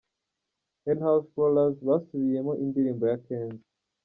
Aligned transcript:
Henhouse 0.83 1.27
Prowlers 1.33 1.77
basubiyemo 1.87 2.51
indirimbo 2.63 3.03
ya 3.11 3.17
Kenzo. 3.25 3.63